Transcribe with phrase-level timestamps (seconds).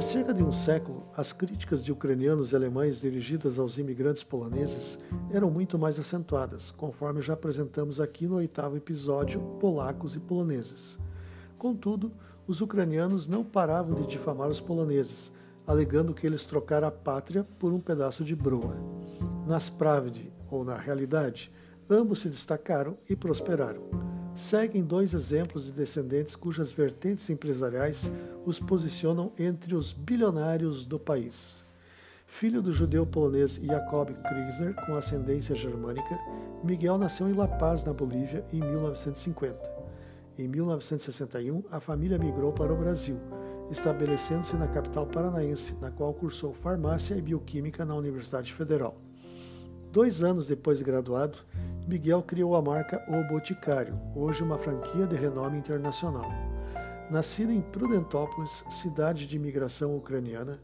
[0.00, 4.98] Há cerca de um século, as críticas de ucranianos e alemães dirigidas aos imigrantes poloneses
[5.30, 10.98] eram muito mais acentuadas, conforme já apresentamos aqui no oitavo episódio Polacos e Poloneses.
[11.58, 12.10] Contudo,
[12.46, 15.30] os ucranianos não paravam de difamar os poloneses,
[15.66, 18.78] alegando que eles trocaram a pátria por um pedaço de broa.
[19.46, 21.52] Nas Pravde, ou na realidade,
[21.90, 28.10] ambos se destacaram e prosperaram seguem dois exemplos de descendentes cujas vertentes empresariais
[28.44, 31.64] os posicionam entre os bilionários do país.
[32.26, 36.18] Filho do judeu polonês Jakob Kriegser, com ascendência germânica,
[36.62, 39.58] Miguel nasceu em La Paz, na Bolívia, em 1950.
[40.38, 43.18] Em 1961, a família migrou para o Brasil,
[43.70, 48.96] estabelecendo-se na capital paranaense, na qual cursou farmácia e bioquímica na Universidade Federal.
[49.92, 51.38] Dois anos depois de graduado,
[51.90, 56.30] Miguel criou a marca O Boticário, hoje uma franquia de renome internacional.
[57.10, 60.60] Nascido em Prudentópolis, cidade de imigração ucraniana,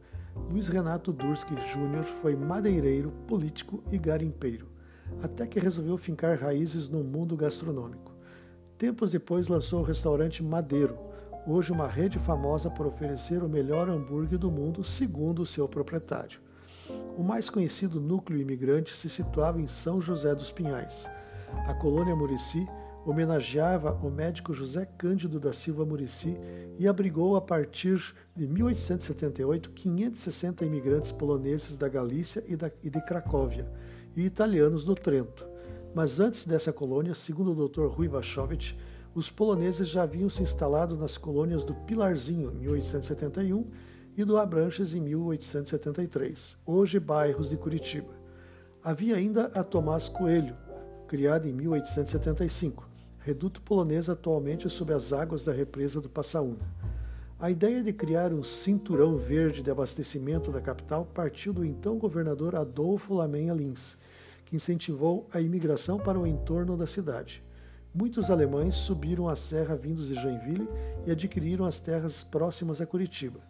[0.49, 2.05] Luiz Renato Durski Jr.
[2.23, 4.69] foi madeireiro, político e garimpeiro,
[5.21, 8.13] até que resolveu fincar raízes no mundo gastronômico.
[8.79, 10.97] Tempos depois lançou o restaurante Madeiro,
[11.45, 16.46] hoje uma rede famosa por oferecer o melhor hambúrguer do mundo, segundo o seu proprietário.
[17.17, 21.09] O mais conhecido núcleo imigrante se situava em São José dos Pinhais.
[21.67, 22.67] A colônia Murici
[23.05, 26.37] homenageava o médico José Cândido da Silva Murici
[26.79, 33.01] e abrigou a partir de 1878 560 imigrantes poloneses da Galícia e, da, e de
[33.07, 33.67] Cracóvia
[34.17, 35.47] e italianos do Trento.
[35.95, 37.87] Mas antes dessa colônia, segundo o Dr.
[37.87, 38.75] Rui Wachowicz,
[39.15, 43.67] os poloneses já haviam se instalado nas colônias do Pilarzinho, em 1871,
[44.17, 48.15] e do Abranches em 1873, hoje bairros de Curitiba.
[48.83, 50.57] Havia ainda a Tomás Coelho,
[51.07, 56.65] criada em 1875, reduto polonês atualmente sob as águas da represa do Passaúna.
[57.39, 62.57] A ideia de criar um cinturão verde de abastecimento da capital partiu do então governador
[62.57, 63.99] Adolfo Lamenha Lins,
[64.47, 67.43] que incentivou a imigração para o entorno da cidade.
[67.93, 70.69] Muitos alemães subiram a serra vindos de Joinville
[71.07, 73.41] e adquiriram as terras próximas a Curitiba.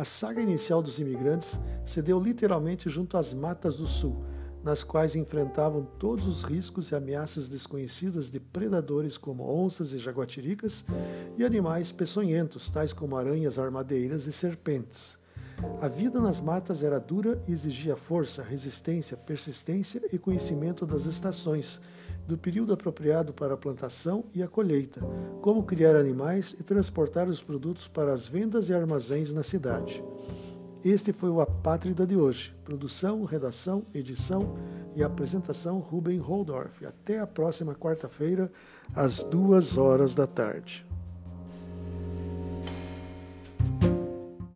[0.00, 4.24] A saga inicial dos imigrantes se deu literalmente junto às matas do sul,
[4.64, 10.86] nas quais enfrentavam todos os riscos e ameaças desconhecidas de predadores como onças e jaguatiricas
[11.36, 15.18] e animais peçonhentos, tais como aranhas armadeiras e serpentes.
[15.82, 21.78] A vida nas matas era dura e exigia força, resistência, persistência e conhecimento das estações,
[22.30, 25.00] do período apropriado para a plantação e a colheita,
[25.42, 30.00] como criar animais e transportar os produtos para as vendas e armazéns na cidade.
[30.84, 32.54] Este foi o Apátrida de hoje.
[32.64, 34.56] Produção, redação, edição
[34.94, 36.86] e apresentação Ruben Holdorf.
[36.86, 38.50] Até a próxima quarta-feira,
[38.94, 40.86] às duas horas da tarde.